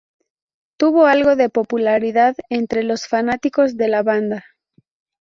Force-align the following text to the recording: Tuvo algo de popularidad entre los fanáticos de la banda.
Tuvo 0.77 1.05
algo 1.05 1.35
de 1.35 1.49
popularidad 1.51 2.35
entre 2.49 2.81
los 2.81 3.05
fanáticos 3.07 3.77
de 3.77 3.87
la 3.87 4.01
banda. 4.01 4.45